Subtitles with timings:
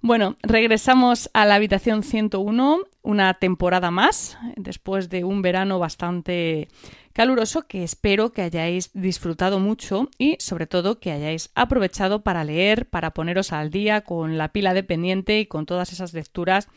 [0.00, 6.68] Bueno, regresamos a la habitación 101, una temporada más, después de un verano bastante
[7.12, 12.88] caluroso que espero que hayáis disfrutado mucho y sobre todo que hayáis aprovechado para leer,
[12.88, 16.68] para poneros al día con la pila de pendiente y con todas esas lecturas,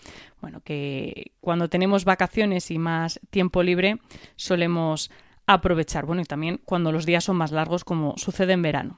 [0.42, 4.00] bueno, que cuando tenemos vacaciones y más tiempo libre
[4.36, 5.12] solemos
[5.46, 8.98] aprovechar, bueno, y también cuando los días son más largos como sucede en verano.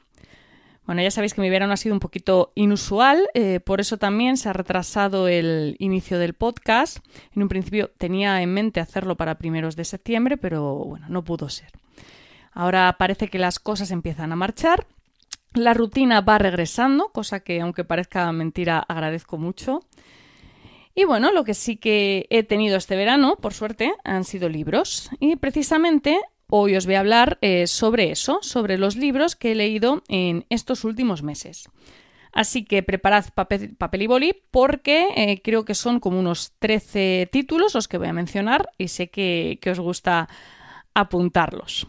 [0.85, 4.35] Bueno, ya sabéis que mi verano ha sido un poquito inusual, eh, por eso también
[4.35, 6.97] se ha retrasado el inicio del podcast.
[7.33, 11.47] En un principio tenía en mente hacerlo para primeros de septiembre, pero bueno, no pudo
[11.47, 11.71] ser.
[12.51, 14.85] Ahora parece que las cosas empiezan a marchar.
[15.53, 19.81] La rutina va regresando, cosa que aunque parezca mentira agradezco mucho.
[20.95, 25.09] Y bueno, lo que sí que he tenido este verano, por suerte, han sido libros.
[25.19, 26.19] Y precisamente
[26.55, 30.45] Hoy os voy a hablar eh, sobre eso, sobre los libros que he leído en
[30.49, 31.67] estos últimos meses.
[32.31, 37.73] Así que preparad papel, y boli porque eh, creo que son como unos 13 títulos
[37.73, 40.29] los que voy a mencionar y sé que, que os gusta
[40.93, 41.87] apuntarlos.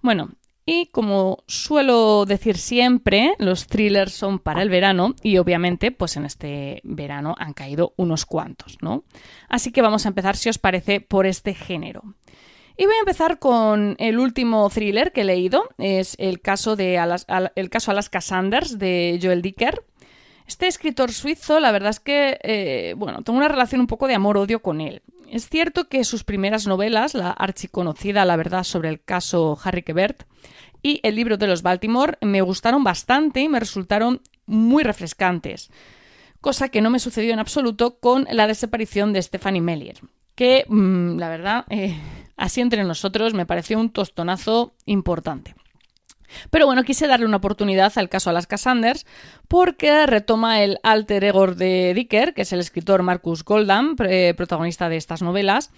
[0.00, 0.30] Bueno,
[0.64, 6.24] y como suelo decir siempre, los thrillers son para el verano y obviamente pues en
[6.24, 9.02] este verano han caído unos cuantos, ¿no?
[9.48, 12.04] Así que vamos a empezar, si os parece, por este género.
[12.76, 16.98] Y voy a empezar con el último thriller que he leído, es el caso, de
[17.54, 19.84] el caso Alaska Sanders de Joel Dicker.
[20.46, 24.14] Este escritor suizo, la verdad es que, eh, bueno, tengo una relación un poco de
[24.14, 25.02] amor-odio con él.
[25.28, 30.24] Es cierto que sus primeras novelas, la archiconocida La verdad sobre el caso Harry Quebert
[30.82, 35.70] y El libro de los Baltimore, me gustaron bastante y me resultaron muy refrescantes.
[36.40, 40.00] Cosa que no me sucedió en absoluto con la desaparición de Stephanie Meyer,
[40.34, 41.96] que, mm, la verdad, eh,
[42.42, 45.54] Así entre nosotros me pareció un tostonazo importante.
[46.50, 49.06] Pero bueno, quise darle una oportunidad al caso Alaska Sanders
[49.46, 54.96] porque retoma el alter ego de Dicker, que es el escritor Marcus Goldam, protagonista de
[54.96, 55.70] estas novelas,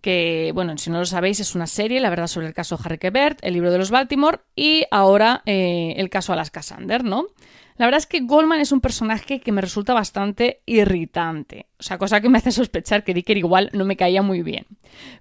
[0.00, 2.98] que, bueno, si no lo sabéis, es una serie, la verdad, sobre el caso Harry
[2.98, 7.26] Quebert, el libro de los Baltimore y ahora eh, el caso Alaska Sanders, ¿no?
[7.76, 11.66] La verdad es que Goldman es un personaje que me resulta bastante irritante.
[11.78, 14.66] O sea, cosa que me hace sospechar que Dicker igual no me caía muy bien.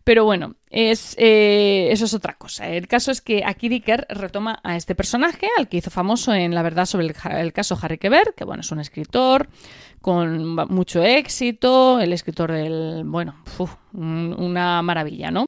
[0.03, 2.69] Pero bueno, es, eh, eso es otra cosa.
[2.69, 6.53] El caso es que aquí Dicker retoma a este personaje, al que hizo famoso en
[6.53, 9.50] La verdad sobre el, caso Harry Quebert, que bueno, es un escritor
[10.00, 13.36] con mucho éxito, el escritor del, bueno,
[13.94, 15.47] una maravilla, ¿no?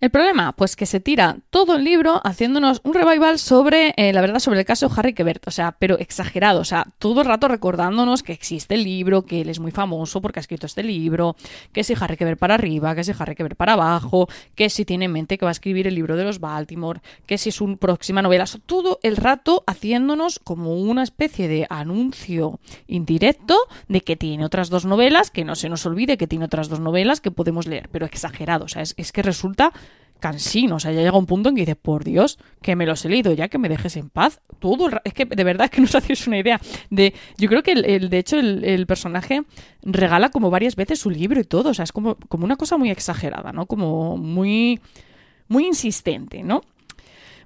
[0.00, 4.22] El problema, pues que se tira todo el libro haciéndonos un revival sobre, eh, la
[4.22, 7.48] verdad, sobre el caso Harry Quebert, o sea, pero exagerado, o sea, todo el rato
[7.48, 11.36] recordándonos que existe el libro, que él es muy famoso porque ha escrito este libro,
[11.74, 15.04] que si Harry Quebert para arriba, que si Harry Quebert para abajo, que si tiene
[15.04, 17.76] en mente que va a escribir el libro de los Baltimore, que si es su
[17.76, 23.58] próxima novela, todo el rato haciéndonos como una especie de anuncio indirecto
[23.88, 26.80] de que tiene otras dos novelas, que no se nos olvide que tiene otras dos
[26.80, 29.74] novelas que podemos leer, pero exagerado, o sea, es que resulta
[30.20, 30.76] cansino.
[30.76, 33.08] O sea, ya llega un punto en que dices, por Dios, que me los he
[33.08, 34.40] leído ya, que me dejes en paz.
[34.60, 37.14] Todo Es que de verdad que no os hacéis una idea de...
[37.38, 39.42] Yo creo que, el, de hecho, el, personaje
[39.82, 41.70] regala como varias veces su libro y todo.
[41.70, 43.66] O sea, es como, como una cosa muy exagerada, ¿no?
[43.66, 44.80] Como muy...
[45.48, 46.60] muy insistente, ¿no?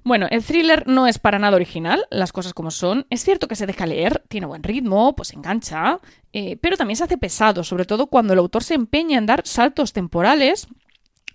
[0.03, 3.07] Bueno, el thriller no es para nada original, las cosas como son.
[3.09, 5.99] Es cierto que se deja leer, tiene buen ritmo, pues engancha,
[6.31, 9.41] eh, pero también se hace pesado, sobre todo cuando el autor se empeña en dar
[9.47, 10.67] saltos temporales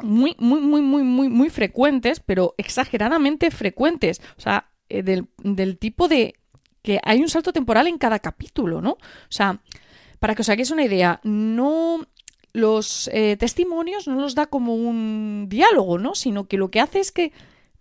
[0.02, 4.20] muy, muy, muy, muy, muy, muy frecuentes, pero exageradamente frecuentes.
[4.36, 6.34] O sea, eh, del, tipo de
[6.82, 8.92] que hay un salto temporal en cada capítulo, ¿no?
[8.92, 9.60] O sea,
[10.18, 12.06] para que os hagáis una idea, no
[12.52, 16.14] los eh, testimonios no los da como un diálogo, ¿no?
[16.14, 17.32] Sino que lo que hace es que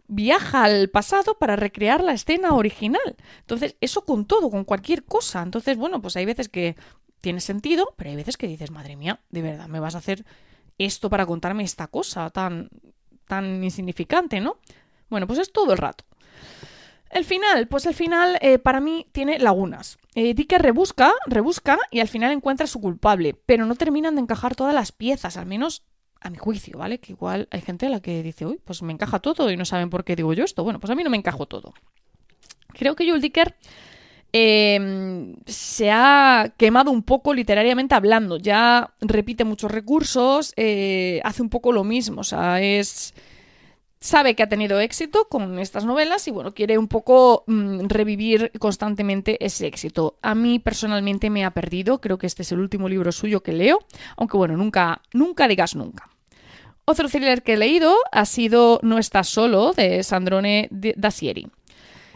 [0.07, 3.15] viaja al pasado para recrear la escena original.
[3.41, 5.41] Entonces, eso con todo, con cualquier cosa.
[5.41, 6.75] Entonces, bueno, pues hay veces que
[7.21, 10.25] tiene sentido, pero hay veces que dices, madre mía, de verdad, me vas a hacer
[10.79, 12.69] esto para contarme esta cosa tan,
[13.27, 14.57] tan insignificante, ¿no?
[15.09, 16.05] Bueno, pues es todo el rato.
[17.09, 19.97] El final, pues el final eh, para mí tiene lagunas.
[20.13, 24.55] Eh, Dicker rebusca, rebusca y al final encuentra su culpable, pero no terminan de encajar
[24.55, 25.83] todas las piezas, al menos
[26.21, 26.99] a mi juicio, ¿vale?
[26.99, 29.65] Que igual hay gente a la que dice, uy, pues me encaja todo y no
[29.65, 30.63] saben por qué digo yo esto.
[30.63, 31.73] Bueno, pues a mí no me encajó todo.
[32.73, 33.55] Creo que Joel Dicker
[34.31, 38.37] Em, se ha quemado un poco literariamente hablando.
[38.37, 42.21] Ya repite muchos recursos, eh, hace un poco lo mismo.
[42.21, 43.13] O sea, es.
[43.99, 48.51] sabe que ha tenido éxito con estas novelas y bueno, quiere un poco mm, revivir
[48.59, 50.17] constantemente ese éxito.
[50.21, 53.51] A mí personalmente me ha perdido, creo que este es el último libro suyo que
[53.51, 53.79] leo,
[54.15, 56.09] aunque bueno, nunca, nunca digas nunca.
[56.85, 61.47] Otro thriller que he leído ha sido No estás solo, de Sandrone Dacieri.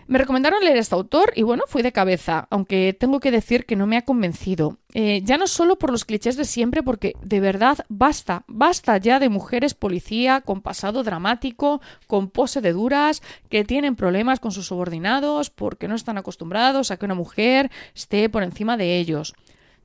[0.08, 3.76] Me recomendaron leer este autor y bueno, fui de cabeza, aunque tengo que decir que
[3.76, 4.78] no me ha convencido.
[4.94, 9.20] Eh, ya no solo por los clichés de siempre, porque de verdad basta, basta ya
[9.20, 14.68] de mujeres policía con pasado dramático, con pose de duras, que tienen problemas con sus
[14.68, 19.34] subordinados porque no están acostumbrados a que una mujer esté por encima de ellos.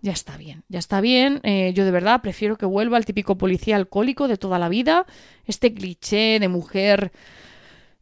[0.00, 1.40] Ya está bien, ya está bien.
[1.42, 5.06] Eh, yo de verdad prefiero que vuelva el típico policía alcohólico de toda la vida,
[5.46, 7.12] este cliché de mujer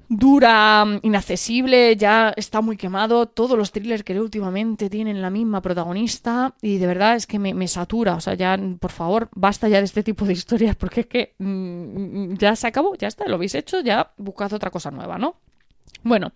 [0.09, 3.27] dura, inaccesible, ya está muy quemado.
[3.27, 7.39] Todos los thrillers que leo últimamente tienen la misma protagonista y de verdad es que
[7.39, 8.15] me, satura.
[8.15, 11.35] O sea, ya, por favor, basta ya de este tipo de historias porque es que
[11.39, 15.19] mm, mm, ya se acabó, ya está, lo habéis hecho, ya buscad otra cosa nueva,
[15.19, 15.37] ¿no?
[16.07, 16.31] Bueno,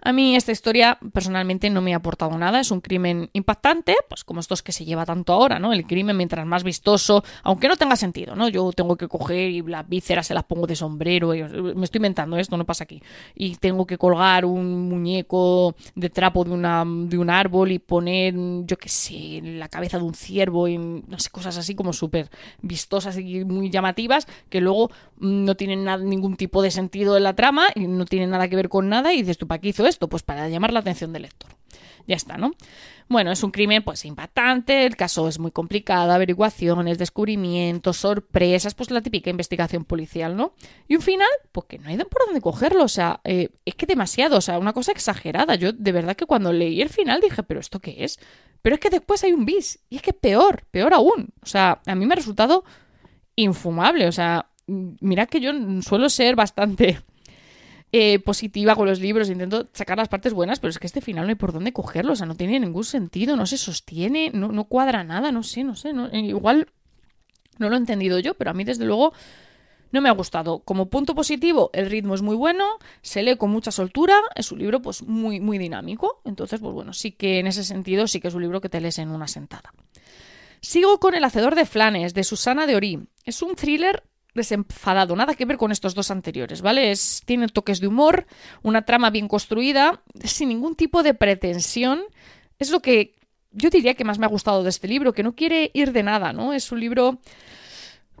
[0.00, 4.24] a mí esta historia personalmente no me ha aportado nada, es un crimen impactante, pues
[4.24, 5.72] como estos que se lleva tanto ahora, ¿no?
[5.72, 8.48] El crimen mientras más vistoso, aunque no tenga sentido, ¿no?
[8.48, 12.00] Yo tengo que coger y las vísceras se las pongo de sombrero, y me estoy
[12.00, 13.00] inventando esto, no pasa aquí.
[13.36, 18.34] Y tengo que colgar un muñeco de trapo de, una, de un árbol y poner,
[18.64, 22.28] yo qué sé, la cabeza de un ciervo y no sé, cosas así como súper
[22.60, 24.90] vistosas y muy llamativas que luego
[25.20, 28.56] no tienen nada, ningún tipo de sentido en la trama y no tienen nada que
[28.56, 30.08] ver con nada y dices tú, ¿para qué hizo esto?
[30.08, 31.50] Pues para llamar la atención del lector.
[32.06, 32.52] Ya está, ¿no?
[33.08, 38.90] Bueno, es un crimen pues impactante, el caso es muy complicado, averiguaciones, descubrimientos, sorpresas, pues
[38.90, 40.54] la típica investigación policial, ¿no?
[40.88, 43.86] Y un final, pues que no hay por dónde cogerlo, o sea, eh, es que
[43.86, 45.54] demasiado, o sea, una cosa exagerada.
[45.54, 48.18] Yo de verdad que cuando leí el final dije, pero ¿esto qué es?
[48.62, 51.30] Pero es que después hay un bis, y es que peor, peor aún.
[51.42, 52.64] O sea, a mí me ha resultado
[53.36, 57.02] infumable, o sea, mira que yo suelo ser bastante
[57.94, 61.26] eh, positiva con los libros, intento sacar las partes buenas, pero es que este final
[61.26, 64.48] no hay por dónde cogerlo, o sea, no tiene ningún sentido, no se sostiene, no,
[64.48, 66.68] no cuadra nada, no sé, no sé, eh, igual
[67.58, 69.12] no lo he entendido yo, pero a mí desde luego
[69.90, 70.60] no me ha gustado.
[70.60, 72.64] Como punto positivo, el ritmo es muy bueno,
[73.02, 76.94] se lee con mucha soltura, es un libro pues muy, muy dinámico, entonces pues bueno,
[76.94, 79.28] sí que en ese sentido sí que es un libro que te lees en una
[79.28, 79.74] sentada.
[80.62, 83.00] Sigo con El Hacedor de Flanes, de Susana de Orí.
[83.24, 86.90] Es un thriller desenfadado, nada que ver con estos dos anteriores, ¿vale?
[86.90, 88.26] Es, tiene toques de humor,
[88.62, 92.02] una trama bien construida, sin ningún tipo de pretensión.
[92.58, 93.14] Es lo que
[93.52, 96.02] yo diría que más me ha gustado de este libro, que no quiere ir de
[96.02, 96.52] nada, ¿no?
[96.52, 97.20] Es un libro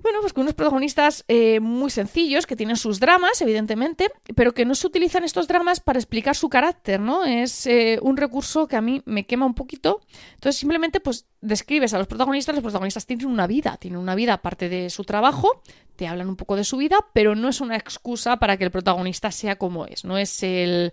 [0.02, 4.64] bueno, pues con unos protagonistas eh, muy sencillos, que tienen sus dramas, evidentemente, pero que
[4.64, 7.24] no se utilizan estos dramas para explicar su carácter, ¿no?
[7.24, 10.00] Es eh, un recurso que a mí me quema un poquito.
[10.34, 14.34] Entonces, simplemente, pues, describes a los protagonistas, los protagonistas tienen una vida, tienen una vida
[14.34, 15.62] aparte de su trabajo,
[15.96, 18.70] te hablan un poco de su vida, pero no es una excusa para que el
[18.70, 20.92] protagonista sea como es, no es el...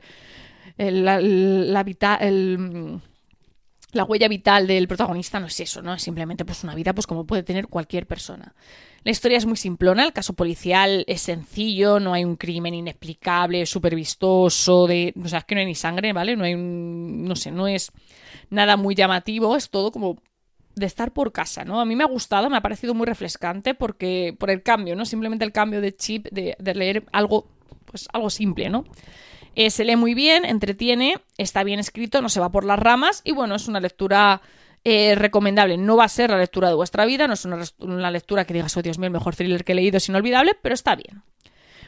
[0.77, 3.01] el la, la, el
[3.91, 5.93] la huella vital del protagonista no es eso, ¿no?
[5.93, 8.53] Es simplemente pues una vida pues como puede tener cualquier persona.
[9.09, 13.65] La historia es muy simplona, el caso policial es sencillo, no hay un crimen inexplicable,
[13.65, 16.35] súper vistoso, de, o sea, es que no hay ni sangre, ¿vale?
[16.35, 17.91] No hay un, no sé, no es
[18.51, 20.21] nada muy llamativo, es todo como
[20.75, 21.81] de estar por casa, ¿no?
[21.81, 25.05] A mí me ha gustado, me ha parecido muy refrescante porque por el cambio, ¿no?
[25.05, 27.47] Simplemente el cambio de chip de, leer algo,
[27.85, 28.85] pues algo simple, ¿no?
[29.55, 33.23] Eh, se lee muy bien, entretiene, está bien escrito, no se va por las ramas
[33.23, 34.43] y bueno, es una lectura
[34.83, 35.77] eh, recomendable.
[35.77, 38.75] No va a ser la lectura de vuestra vida, no es una, lectura que digas,
[38.77, 41.23] oh Dios mío, el mejor thriller que he leído, es inolvidable, pero está bien.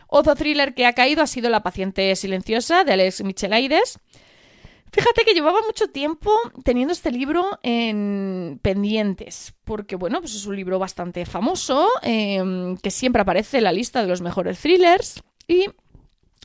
[0.07, 3.99] Otro thriller que ha caído ha sido La paciente silenciosa de Alex Michelaides.
[4.91, 6.31] Fíjate que llevaba mucho tiempo
[6.65, 12.91] teniendo este libro en pendientes, porque bueno, pues es un libro bastante famoso, em, que
[12.91, 15.67] siempre aparece en la lista de los mejores thrillers, y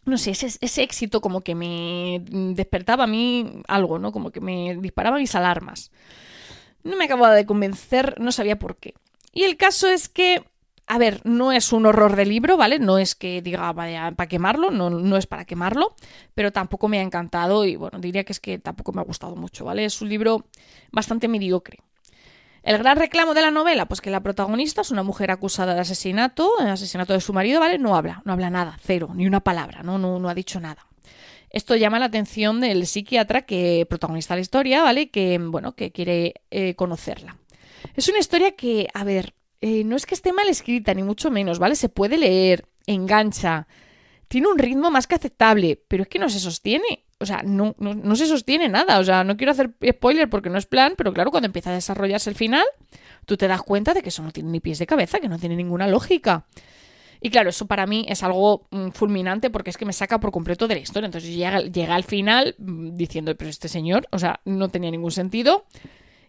[0.04, 2.22] no sé, ese, éxito como que me
[2.54, 4.12] despertaba a mí algo, ¿no?
[4.12, 5.90] Como que me disparaba mis alarmas.
[6.86, 8.94] No me acababa de convencer, no sabía por qué.
[9.32, 10.44] Y el caso es que,
[10.86, 12.78] a ver, no es un horror de libro, ¿vale?
[12.78, 15.94] No es que diga, vaya, para quemarlo, no, no es para quemarlo,
[16.34, 19.36] pero tampoco me ha encantado y bueno, diría que es que tampoco me ha gustado
[19.36, 19.84] mucho, ¿vale?
[19.84, 20.46] Es un libro
[20.92, 21.80] bastante mediocre.
[22.62, 25.80] El gran reclamo de la novela, pues que la protagonista es una mujer acusada de
[25.80, 27.78] asesinato, el asesinato de su marido, ¿vale?
[27.78, 30.86] No habla, no habla nada, cero, ni una palabra, no, no, no ha dicho nada.
[31.56, 35.08] Esto llama la atención del psiquiatra que protagoniza la historia, ¿vale?
[35.08, 37.38] Que, bueno, que quiere eh, conocerla.
[37.94, 39.32] Es una historia que, a ver,
[39.62, 41.74] eh, no es que esté mal escrita, ni mucho menos, ¿vale?
[41.74, 43.68] Se puede leer, engancha,
[44.28, 47.74] tiene un ritmo más que aceptable, pero es que no se sostiene o sea, no,
[47.78, 48.98] no, se sostiene nada.
[48.98, 51.74] O sea, no quiero hacer spoiler porque no es plan, pero claro, cuando empieza a
[51.74, 52.66] desarrollarse el final,
[53.24, 55.38] tú te das cuenta de que eso no tiene ni pies de cabeza, que no
[55.38, 56.44] tiene ninguna lógica.
[57.20, 60.30] Y claro, eso para mí es algo mm, fulminante porque es que me saca por
[60.30, 61.06] completo de la historia.
[61.06, 65.12] Entonces llega, llega al final mm, diciendo, pero este señor, o sea, no tenía ningún
[65.12, 65.64] sentido.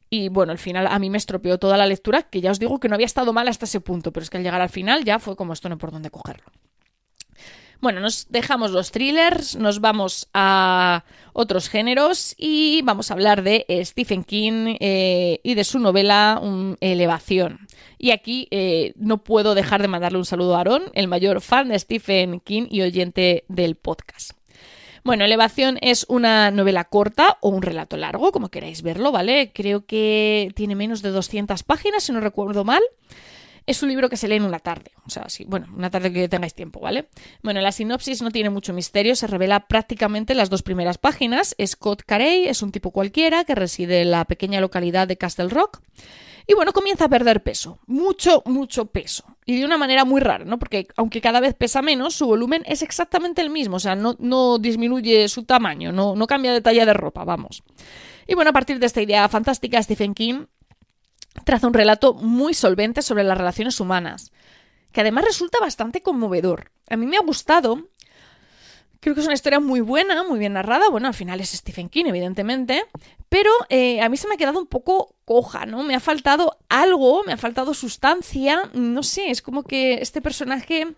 [0.09, 2.79] Y bueno, al final a mí me estropeó toda la lectura, que ya os digo
[2.79, 5.03] que no había estado mal hasta ese punto, pero es que al llegar al final
[5.03, 6.45] ya fue como esto no por dónde cogerlo.
[7.79, 11.03] Bueno, nos dejamos los thrillers, nos vamos a
[11.33, 16.41] otros géneros y vamos a hablar de Stephen King eh, y de su novela
[16.81, 17.67] Elevación.
[17.99, 21.69] Y aquí eh, no puedo dejar de mandarle un saludo a Aaron, el mayor fan
[21.69, 24.31] de Stephen King y oyente del podcast.
[25.03, 29.51] Bueno, Elevación es una novela corta o un relato largo, como queráis verlo, ¿vale?
[29.53, 32.81] Creo que tiene menos de 200 páginas, si no recuerdo mal.
[33.67, 36.13] Es un libro que se lee en una tarde, o sea, sí, bueno, una tarde
[36.13, 37.09] que tengáis tiempo, ¿vale?
[37.43, 41.53] Bueno, la sinopsis no tiene mucho misterio, se revela prácticamente en las dos primeras páginas.
[41.65, 45.81] Scott Carey es un tipo cualquiera que reside en la pequeña localidad de Castle Rock.
[46.47, 49.25] Y bueno, comienza a perder peso, mucho, mucho peso.
[49.45, 50.57] Y de una manera muy rara, ¿no?
[50.59, 54.57] Porque aunque cada vez pesa menos, su volumen es exactamente el mismo, o sea, no,
[54.59, 57.63] disminuye su tamaño, no cambia de talla de ropa, vamos.
[58.27, 60.45] Y bueno, a partir de esta idea fantástica, Stephen King
[61.43, 64.31] traza un relato muy solvente sobre las relaciones humanas,
[64.91, 66.71] que además resulta bastante conmovedor.
[66.89, 67.89] A mí me ha gustado
[68.99, 70.89] Creo que es una historia muy buena, muy bien narrada.
[70.89, 72.83] Bueno, al final es Stephen King, evidentemente.
[73.29, 75.83] Pero eh, a mí se me ha quedado un poco coja, ¿no?
[75.83, 78.69] Me ha faltado algo, me ha faltado sustancia.
[78.73, 80.95] No sé, es como que este personaje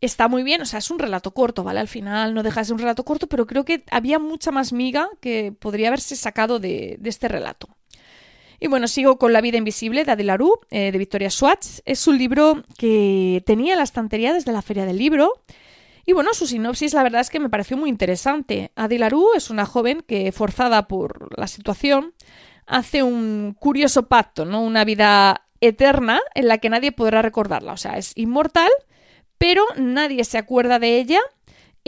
[0.00, 0.62] está muy bien.
[0.62, 1.80] O sea, es un relato corto, ¿vale?
[1.80, 4.72] Al final no deja de ser un relato corto, pero creo que había mucha más
[4.72, 7.68] miga que podría haberse sacado de, este relato.
[8.60, 10.38] Y bueno, sigo con La vida invisible de Adela
[10.70, 11.80] eh, de Victoria Swatch.
[11.84, 15.32] Es un libro que tenía en la estantería desde la feria del libro.
[16.04, 18.70] Y bueno, su sinopsis la verdad es que me pareció muy interesante.
[18.76, 22.14] Adilarú es una joven que, forzada por la situación,
[22.66, 24.62] hace un curioso pacto, ¿no?
[24.62, 27.72] Una vida eterna en la que nadie podrá recordarla.
[27.72, 28.70] O sea, es inmortal,
[29.36, 31.20] pero nadie se acuerda de ella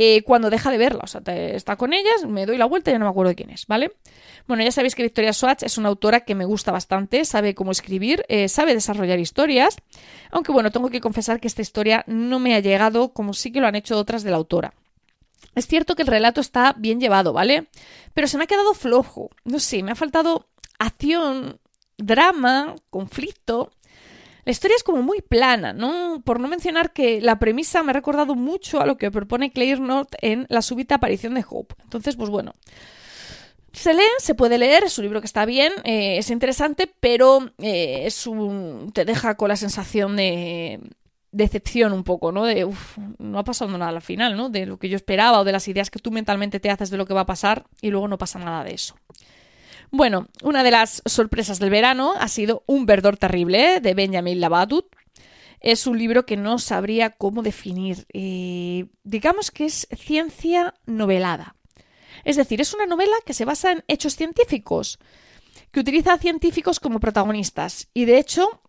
[0.00, 1.00] eh, cuando deja de verla.
[1.02, 3.50] O sea, está con ellas, me doy la vuelta y ya no me acuerdo quién
[3.50, 3.90] es, ¿vale?
[4.47, 7.73] Bueno, ya sabéis que Victoria Swatch es una autora que me gusta bastante, sabe cómo
[7.73, 9.76] escribir, eh, sabe desarrollar historias,
[10.31, 13.61] aunque bueno, tengo que confesar que esta historia no me ha llegado como sí que
[13.61, 14.73] lo han hecho otras de la autora.
[15.57, 17.67] Es cierto que el relato está bien llevado, ¿vale?
[18.14, 19.31] Pero se me ha quedado flojo.
[19.43, 20.47] No sé, me ha faltado
[20.78, 21.59] acción,
[21.97, 23.73] drama, conflicto.
[24.49, 26.23] La historia es como muy plana, ¿no?
[26.25, 29.78] Por no mencionar que la premisa me ha recordado mucho a lo que propone Claire
[29.78, 31.75] North en La súbita aparición de Hope.
[31.83, 32.55] Entonces, pues bueno,
[33.75, 37.50] se lee, se puede leer, es un libro que está bien, eh, es interesante, pero
[37.59, 40.81] eh, es un, te deja con la sensación de
[41.31, 42.47] decepción un poco, ¿no?
[42.47, 44.49] De, uff, no ha pasado nada al final, ¿no?
[44.49, 46.97] De lo que yo esperaba o de las ideas que tú mentalmente te haces de
[46.97, 48.95] lo que va a pasar y luego no pasa nada de eso.
[49.90, 54.87] Bueno, una de las sorpresas del verano ha sido Un verdor terrible de Benjamin Labatut.
[55.61, 58.07] Es un libro que no sabría cómo definir.
[58.12, 61.57] Eh, digamos que es ciencia novelada.
[62.25, 64.99] Es decir, es una novela que se basa en hechos científicos,
[65.73, 68.62] que utiliza a científicos como protagonistas y de hecho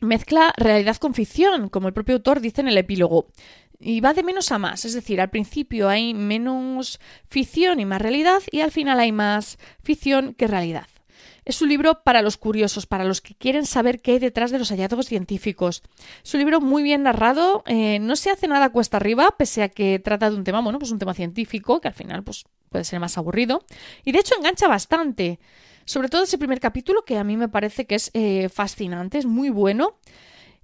[0.00, 3.28] mezcla realidad con ficción, como el propio autor dice en el epílogo
[3.80, 8.02] y va de menos a más, es decir, al principio hay menos ficción y más
[8.02, 10.86] realidad y al final hay más ficción que realidad.
[11.46, 14.58] Es un libro para los curiosos, para los que quieren saber qué hay detrás de
[14.58, 15.82] los hallazgos científicos.
[16.22, 19.68] Es un libro muy bien narrado, eh, no se hace nada cuesta arriba, pese a
[19.68, 22.84] que trata de un tema, bueno, pues un tema científico, que al final pues, puede
[22.84, 23.64] ser más aburrido.
[24.04, 25.40] Y de hecho engancha bastante.
[25.86, 29.26] Sobre todo ese primer capítulo, que a mí me parece que es eh, fascinante, es
[29.26, 29.96] muy bueno.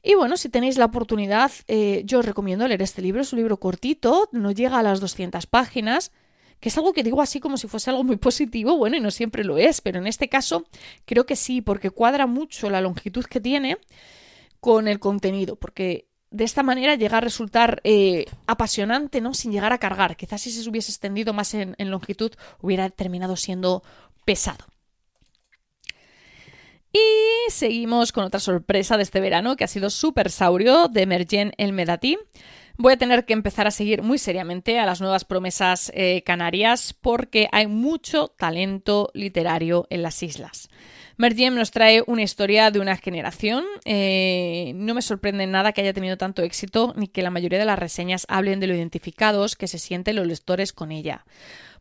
[0.08, 3.22] Y bueno, si tenéis la oportunidad, eh, yo os recomiendo leer este libro.
[3.22, 6.12] Es un libro cortito, no llega a las 200 páginas,
[6.60, 9.10] que es algo que digo así como si fuese algo muy positivo, bueno, y no
[9.10, 10.64] siempre lo es, pero en este caso
[11.06, 13.78] creo que sí, porque cuadra mucho la longitud que tiene
[14.60, 19.34] con el contenido, porque de esta manera llega a resultar eh, apasionante, ¿no?
[19.34, 20.16] Sin llegar a cargar.
[20.16, 23.82] Quizás si se hubiese extendido más en longitud hubiera terminado siendo
[24.24, 24.66] pesado.
[26.96, 31.52] Y seguimos con otra sorpresa de este verano que ha sido Super Saurio de Mergen
[31.58, 32.16] El Medati.
[32.78, 36.94] Voy a tener que empezar a seguir muy seriamente a las nuevas promesas eh, canarias
[36.94, 40.70] porque hay mucho talento literario en las islas.
[41.18, 43.64] Mergem nos trae una historia de una generación.
[43.84, 47.64] Eh, no me sorprende nada que haya tenido tanto éxito ni que la mayoría de
[47.66, 51.26] las reseñas hablen de lo identificados que se sienten los lectores con ella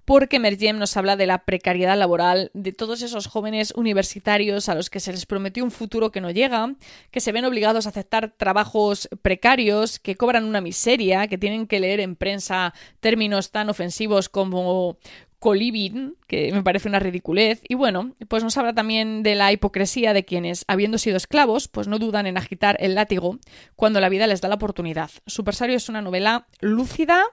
[0.05, 4.89] porque Mergem nos habla de la precariedad laboral, de todos esos jóvenes universitarios a los
[4.89, 6.73] que se les prometió un futuro que no llega,
[7.11, 11.79] que se ven obligados a aceptar trabajos precarios, que cobran una miseria, que tienen que
[11.79, 14.97] leer en prensa términos tan ofensivos como
[15.45, 17.61] coliving, que me parece una ridiculez.
[17.69, 21.87] Y bueno, pues nos habla también de la hipocresía de quienes, habiendo sido esclavos, pues
[21.87, 23.37] no dudan en agitar el látigo
[23.75, 25.11] cuando la vida les da la oportunidad.
[25.27, 27.25] Supersario es una novela lúcida,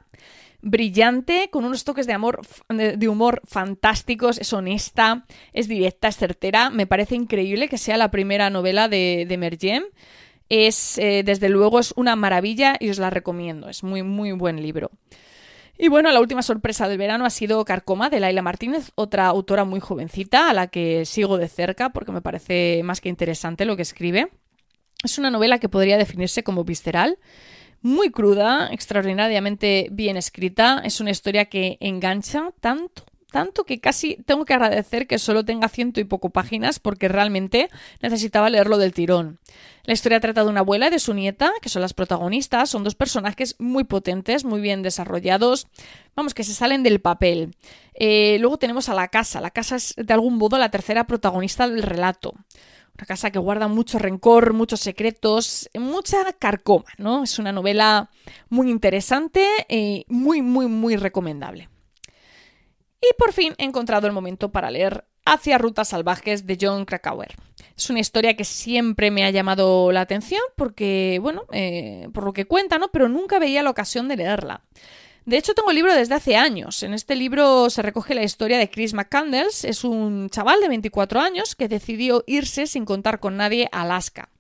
[0.60, 6.68] brillante, con unos toques de, amor, de humor fantásticos, es honesta, es directa, es certera.
[6.68, 9.84] Me parece increíble que sea la primera novela de, de.
[10.50, 13.70] Es, eh, desde luego, es una maravilla y os la recomiendo.
[13.70, 14.90] Es muy, muy buen libro.
[15.82, 19.64] Y bueno, la última sorpresa del verano ha sido Carcoma de Laila Martínez, otra autora
[19.64, 23.74] muy jovencita a la que sigo de cerca porque me parece más que interesante lo
[23.74, 24.28] que escribe.
[25.02, 27.18] Es una novela que podría definirse como visceral
[27.80, 30.80] muy cruda, extraordinariamente bien escrita.
[30.84, 35.68] Es una historia que engancha tanto, tanto que casi tengo que agradecer que solo tenga
[35.68, 37.70] ciento y poco páginas porque realmente
[38.00, 39.40] necesitaba leerlo del tirón.
[39.84, 42.70] La historia trata de una abuela y de su nieta, que son las protagonistas.
[42.70, 45.66] Son dos personajes muy potentes, muy bien desarrollados.
[46.14, 47.56] Vamos, que se salen del papel.
[47.94, 49.40] Eh, luego tenemos a la casa.
[49.40, 52.34] La casa es de algún modo la tercera protagonista del relato.
[52.96, 57.24] Una casa que guarda mucho rencor, muchos secretos, mucha carcoma, ¿no?
[57.24, 58.10] Es una novela
[58.50, 61.71] muy interesante y muy, muy, muy recomendable.
[63.02, 67.34] Y por fin he encontrado el momento para leer Hacia Rutas Salvajes de John Krakauer.
[67.76, 72.32] Es una historia que siempre me ha llamado la atención porque, bueno, eh, por lo
[72.32, 72.88] que cuenta, ¿no?
[72.88, 74.62] Pero nunca veía la ocasión de leerla.
[75.24, 76.82] De hecho, tengo el libro desde hace años.
[76.82, 79.64] En este libro se recoge la historia de Chris McCandles.
[79.64, 84.30] Es un chaval de 24 años que decidió irse sin contar con nadie a Alaska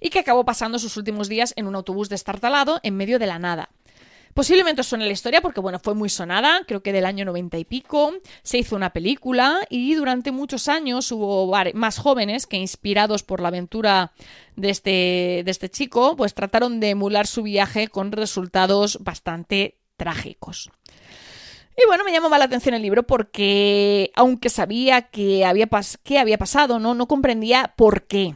[0.00, 3.38] y que acabó pasando sus últimos días en un autobús destartalado en medio de la
[3.38, 3.70] nada.
[4.36, 7.56] Posiblemente os suene la historia porque, bueno, fue muy sonada, creo que del año 90
[7.56, 8.12] y pico,
[8.42, 13.48] se hizo una película y durante muchos años hubo más jóvenes que, inspirados por la
[13.48, 14.12] aventura
[14.54, 20.70] de este, de este chico, pues trataron de emular su viaje con resultados bastante trágicos.
[21.74, 25.70] Y bueno, me llamó la atención el libro porque, aunque sabía que había,
[26.20, 26.92] había pasado, ¿no?
[26.92, 28.34] no comprendía por qué.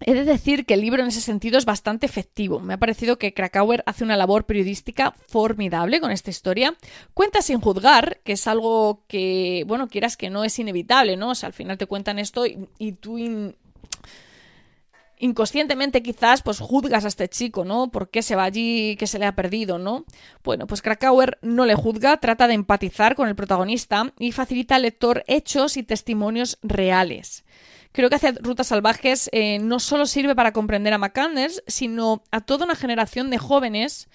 [0.00, 2.60] He de decir que el libro en ese sentido es bastante efectivo.
[2.60, 6.76] Me ha parecido que Krakauer hace una labor periodística formidable con esta historia.
[7.14, 11.30] Cuenta sin juzgar, que es algo que, bueno, quieras que no es inevitable, ¿no?
[11.30, 13.16] O sea, al final te cuentan esto y, tú
[15.18, 17.90] inconscientemente quizás pues juzgas a este chico, ¿no?
[17.90, 18.96] ¿Por qué se va allí?
[18.98, 20.04] ¿Qué se le ha perdido, no?
[20.44, 24.82] Bueno, pues Krakauer no le juzga, trata de empatizar con el protagonista y facilita al
[24.82, 27.44] lector hechos y testimonios reales.
[27.96, 32.42] Creo que hacer Rutas Salvajes eh, no solo sirve para comprender a McCanders, sino a
[32.42, 34.10] toda una generación de jóvenes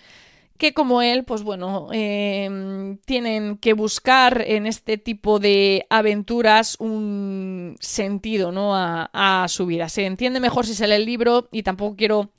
[0.60, 7.76] que como él, pues bueno, em, tienen que buscar en este tipo de aventuras un
[7.80, 8.74] sentido, ¿no?
[8.76, 9.90] A, su vida.
[9.90, 12.30] Se entiende mejor si se lee el libro y tampoco quiero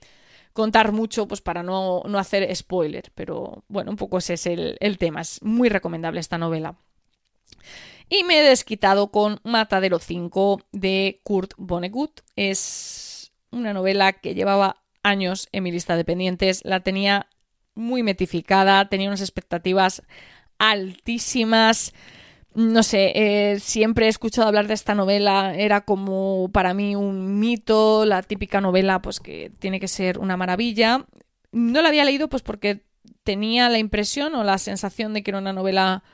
[0.52, 4.96] contar mucho, pues para no, hacer spoiler, pero bueno, un poco ese es el, el
[4.96, 5.22] tema.
[5.22, 6.76] Es muy recomendable esta novela.
[8.14, 12.20] Y me he desquitado con Matadero 5 de Kurt Vonnegut.
[12.36, 16.60] Es una novela que llevaba años en mi lista de pendientes.
[16.62, 17.30] La tenía
[17.74, 20.02] muy metificada, tenía unas expectativas
[20.58, 21.94] altísimas.
[22.52, 27.40] No sé, eh, siempre he escuchado hablar de esta novela, era como para mí un
[27.40, 31.06] mito, la típica novela pues que tiene que ser una maravilla.
[31.50, 32.84] No la había leído pues porque
[33.24, 36.04] tenía la impresión o la sensación de que era una novela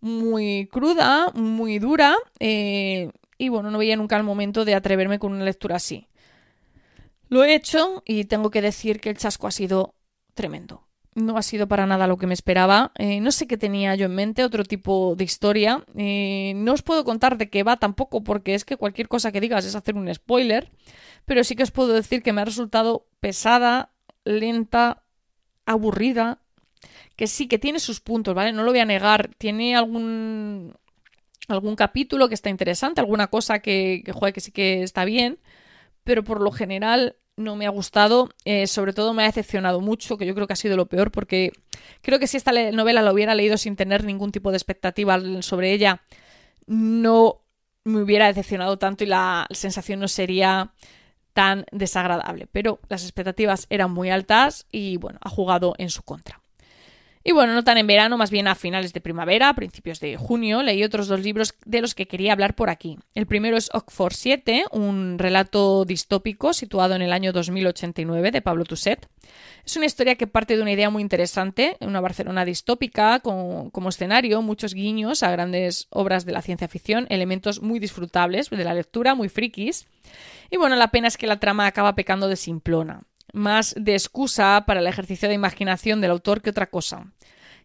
[0.00, 5.32] muy cruda, muy dura, eh, y bueno, no veía nunca el momento de atreverme con
[5.32, 6.08] una lectura así.
[7.28, 9.94] Lo he hecho y tengo que decir que el chasco ha sido
[10.34, 12.92] tremendo no ha sido para nada lo que me esperaba.
[12.96, 15.84] Eh, no sé qué tenía yo en mente, otro tipo de historia.
[15.96, 19.40] Eh, no os puedo contar de qué va tampoco, porque es que cualquier cosa que
[19.40, 20.70] digas es hacer un spoiler.
[21.26, 23.92] Pero sí que os puedo decir que me ha resultado pesada,
[24.24, 25.02] lenta,
[25.66, 26.38] aburrida.
[27.20, 28.50] Que sí, que tiene sus puntos, ¿vale?
[28.50, 29.28] No lo voy a negar.
[29.36, 30.74] Tiene algún.
[31.48, 35.38] algún capítulo que está interesante, alguna cosa que, que, que sí que está bien.
[36.02, 40.16] Pero por lo general no me ha gustado, eh, sobre todo me ha decepcionado mucho,
[40.16, 41.52] que yo creo que ha sido lo peor, porque
[42.00, 45.72] creo que si esta novela la hubiera leído sin tener ningún tipo de expectativa sobre
[45.72, 46.00] ella,
[46.66, 47.42] no
[47.84, 50.72] me hubiera decepcionado tanto y la sensación no sería
[51.34, 52.46] tan desagradable.
[52.50, 56.39] Pero las expectativas eran muy altas y bueno, ha jugado en su contra.
[57.30, 60.16] Y bueno, no tan en verano, más bien a finales de primavera, a principios de
[60.16, 62.98] junio, leí otros dos libros de los que quería hablar por aquí.
[63.14, 68.64] El primero es Oxford 7, un relato distópico situado en el año 2089 de Pablo
[68.64, 69.08] Tusset.
[69.64, 73.90] Es una historia que parte de una idea muy interesante, una Barcelona distópica con, como
[73.90, 78.74] escenario, muchos guiños a grandes obras de la ciencia ficción, elementos muy disfrutables de la
[78.74, 79.86] lectura, muy frikis.
[80.50, 84.64] Y bueno, la pena es que la trama acaba pecando de simplona más de excusa
[84.66, 87.06] para el ejercicio de imaginación del autor que otra cosa.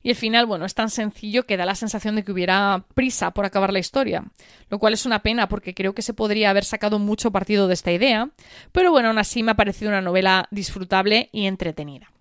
[0.06, 3.32] Y el final, bueno, es tan sencillo que da la sensación de que hubiera prisa
[3.32, 4.24] por acabar la historia,
[4.70, 7.74] lo cual es una pena porque creo que se podría haber sacado mucho partido de
[7.74, 8.30] esta idea,
[8.72, 12.12] pero bueno, aún así me ha parecido una novela disfrutable y entretenida.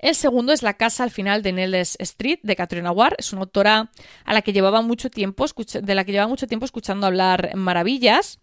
[0.00, 3.14] El segundo es La casa al final de Nellis Street de Katrina Ward.
[3.18, 3.90] Es una autora
[4.24, 8.40] a la que llevaba mucho tiempo, de la que llevaba mucho tiempo escuchando hablar maravillas.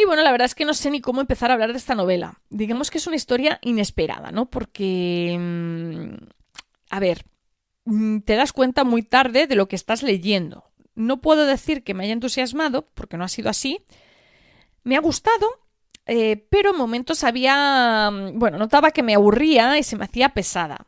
[0.00, 1.94] Y bueno, la verdad es que no sé ni cómo empezar a hablar de esta
[1.94, 2.40] novela.
[2.48, 4.48] Digamos que es una historia inesperada, ¿no?
[4.48, 5.36] Porque...
[5.38, 6.14] Mm,
[6.88, 7.26] a ver,
[7.84, 10.64] mm, te das cuenta muy tarde de lo que estás leyendo.
[10.94, 13.84] No puedo decir que me haya entusiasmado, porque no ha sido así.
[14.84, 15.46] Me ha gustado,
[16.06, 20.30] eh, pero en momentos había, mm, bueno, notaba que me aburría y se me hacía
[20.30, 20.86] pesada.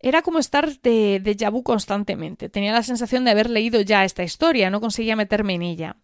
[0.00, 2.48] Era como estar de, de constantemente.
[2.48, 5.96] Tenía la sensación de haber leído ya esta historia, no conseguía meterme en ella.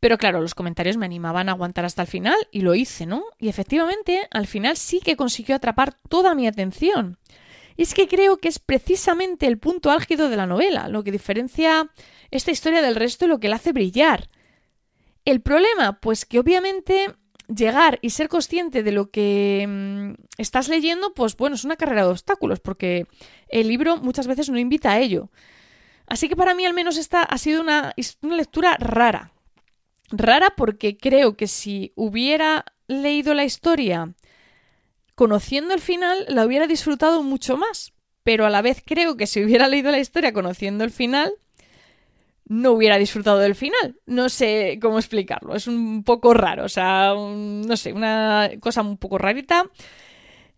[0.00, 3.24] Pero claro, los comentarios me animaban a aguantar hasta el final y lo hice, ¿no?
[3.38, 7.18] Y efectivamente, al final sí que consiguió atrapar toda mi atención.
[7.76, 11.12] Y es que creo que es precisamente el punto álgido de la novela, lo que
[11.12, 11.90] diferencia
[12.30, 14.28] esta historia del resto y lo que la hace brillar.
[15.24, 17.14] El problema, pues que obviamente
[17.48, 22.04] llegar y ser consciente de lo que mm, estás leyendo, pues bueno, es una carrera
[22.04, 23.06] de obstáculos, porque
[23.48, 25.30] el libro muchas veces no invita a ello.
[26.06, 29.32] Así que para mí al menos esta ha sido una, una lectura rara.
[30.10, 34.14] Rara porque creo que si hubiera leído la historia
[35.14, 37.92] conociendo el final, la hubiera disfrutado mucho más.
[38.22, 41.32] Pero a la vez creo que si hubiera leído la historia conociendo el final,
[42.44, 43.96] no hubiera disfrutado del final.
[44.06, 45.54] No sé cómo explicarlo.
[45.54, 46.64] Es un poco raro.
[46.64, 49.70] O sea, no sé, una cosa un poco rarita.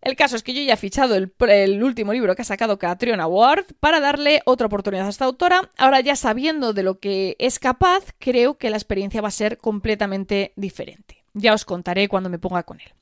[0.02, 3.26] El caso es que yo ya he fichado el, último libro que ha sacado Catriona
[3.26, 5.70] Ward para darle otra oportunidad a esta autora.
[5.76, 9.58] Ahora ya sabiendo de lo que es capaz, creo que la experiencia va a ser
[9.58, 11.22] completamente diferente.
[11.34, 12.92] Ya os contaré cuando me ponga con él.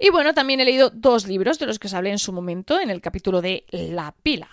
[0.00, 2.80] Y bueno, también he leído dos libros de los que os hablé en su momento
[2.80, 4.48] en el capítulo de La pila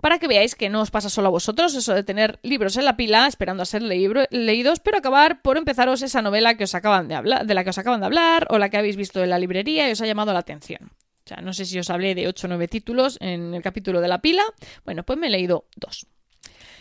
[0.00, 2.84] para que veáis que no os pasa solo a vosotros eso de tener libros en
[2.84, 7.08] la pila esperando a ser leídos, pero acabar por empezaros esa novela que os acaban
[7.08, 9.30] de hablar, de la que os acaban de hablar o la que habéis visto en
[9.30, 10.92] la librería y os ha llamado la atención.
[11.24, 14.00] O sea, no sé si os hablé de 8 o 9 títulos en el capítulo
[14.00, 14.44] de la pila.
[14.84, 16.06] Bueno, pues me he leído dos.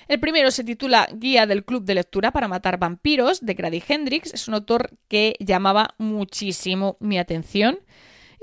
[0.07, 4.35] El primero se titula Guía del Club de Lectura para Matar Vampiros, de Grady Hendrix.
[4.35, 7.79] Es un autor que llamaba muchísimo mi atención.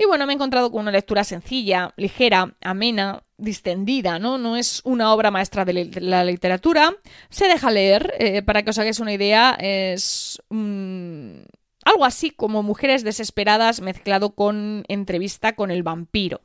[0.03, 4.37] Y bueno, me he encontrado con una lectura sencilla, ligera, amena, distendida, ¿no?
[4.37, 6.93] No es una obra maestra de la literatura.
[7.29, 13.05] Se deja leer, eh, para que os hagáis una idea, es algo así como Mujeres
[13.05, 16.41] desesperadas mezclado con entrevista con el vampiro.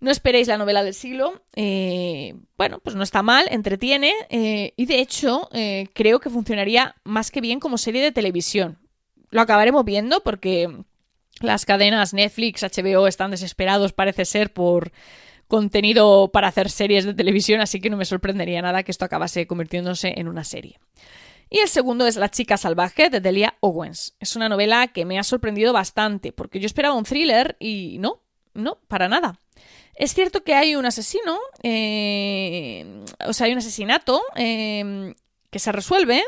[0.00, 1.42] No esperéis la novela del siglo.
[1.56, 5.48] Eh, bueno, pues no está mal, entretiene eh, y de hecho
[5.94, 8.78] creo que funcionaría más que bien como serie de televisión.
[9.30, 10.68] Lo acabaremos viendo porque
[11.40, 14.92] las cadenas Netflix, HBO están desesperados, parece ser, por
[15.48, 19.46] contenido para hacer series de televisión, así que no me sorprendería nada que esto acabase
[19.46, 20.78] convirtiéndose en una serie.
[21.50, 24.14] Y el segundo es La chica salvaje de Delia Owens.
[24.20, 28.22] Es una novela que me ha sorprendido bastante, porque yo esperaba un thriller y no,
[28.54, 29.40] no, para nada.
[29.96, 35.12] Es cierto que hay un asesino, eh, o sea, hay un asesinato eh,
[35.50, 36.22] que se resuelve,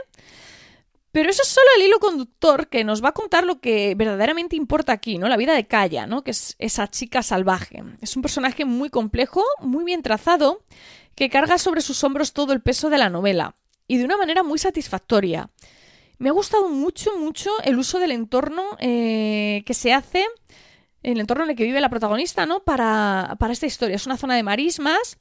[1.13, 4.57] pero eso es solo el hilo conductor que nos va a contar lo que verdaderamente
[4.57, 5.29] importa aquí, ¿no?
[5.29, 6.25] La vida de Kaya, ¿no?
[6.25, 7.85] Que es esa chica salvaje.
[8.01, 10.65] Es un personaje muy complejo, muy bien trazado,
[11.15, 13.57] que carga sobre sus hombros todo el peso de la novela.
[13.87, 15.51] Y de una manera muy satisfactoria.
[16.17, 20.25] Me ha gustado mucho, mucho el uso del entorno eh, que se hace,
[21.03, 22.65] el entorno en el que vive la protagonista, ¿no?
[22.65, 23.97] Para, para esta historia.
[23.97, 25.19] Es una zona de marismas.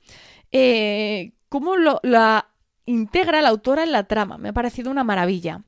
[0.54, 2.51] Eh, cómo lo, la
[2.86, 4.38] integra la autora en la trama.
[4.38, 5.64] Me ha parecido una maravilla.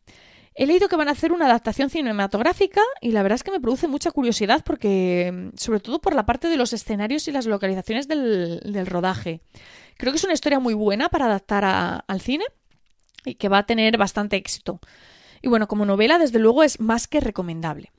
[0.56, 3.60] He leído que van a hacer una adaptación cinematográfica y la verdad es que me
[3.60, 8.08] produce mucha curiosidad porque, sobre todo por la parte de los escenarios y las localizaciones
[8.08, 9.42] del, rodaje.
[9.98, 12.46] Creo que es una historia muy buena para adaptar al cine
[13.26, 14.80] y que va a tener bastante éxito.
[15.42, 17.92] Y bueno, como novela, desde luego es más que recomendable.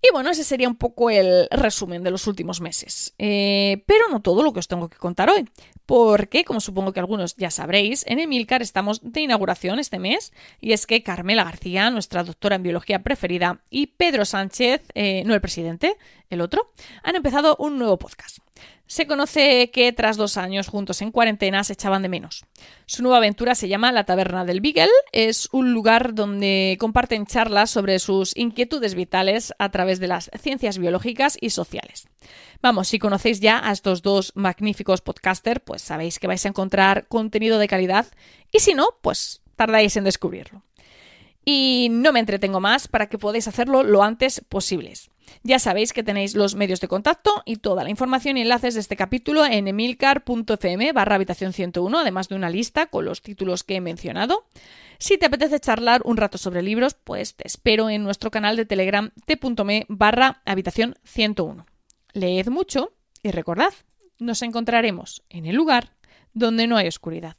[0.00, 3.14] Y bueno, ese sería un poco el resumen de los últimos meses.
[3.18, 5.48] Eh, pero no todo lo que os tengo que contar hoy,
[5.86, 10.72] porque, como supongo que algunos ya sabréis, en Emilcar estamos de inauguración este mes, y
[10.72, 15.40] es que Carmela García, nuestra doctora en biología preferida, y Pedro Sánchez, eh, no el
[15.40, 15.96] presidente,
[16.30, 16.70] el otro,
[17.02, 18.38] han empezado un nuevo podcast.
[18.86, 22.46] Se conoce que tras dos años juntos en cuarentena se echaban de menos.
[22.86, 24.88] Su nueva aventura se llama La Taberna del Beagle.
[25.12, 30.78] Es un lugar donde comparten charlas sobre sus inquietudes vitales a través de las ciencias
[30.78, 32.08] biológicas y sociales.
[32.62, 37.08] Vamos, si conocéis ya a estos dos magníficos podcasters, pues sabéis que vais a encontrar
[37.08, 38.06] contenido de calidad
[38.50, 40.62] y si no, pues tardáis en descubrirlo.
[41.44, 45.10] Y no me entretengo más para que podáis hacerlo lo antes posibles.
[45.42, 48.80] Ya sabéis que tenéis los medios de contacto y toda la información y enlaces de
[48.80, 53.76] este capítulo en emilcar.fm barra habitación 101, además de una lista con los títulos que
[53.76, 54.46] he mencionado.
[54.98, 58.66] Si te apetece charlar un rato sobre libros, pues te espero en nuestro canal de
[58.66, 61.66] Telegram t.me barra habitación 101.
[62.14, 63.72] Leed mucho y recordad,
[64.18, 65.92] nos encontraremos en el lugar
[66.32, 67.36] donde no hay oscuridad.